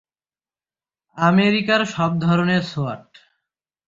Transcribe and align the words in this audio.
আমেরিকার 1.17 1.81
সব 1.85 2.11
ধরনের 2.19 2.61
সোয়াট। 2.63 3.07